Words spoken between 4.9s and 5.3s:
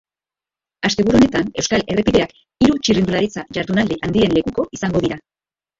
dira.